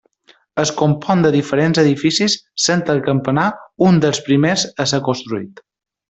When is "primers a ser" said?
4.31-5.01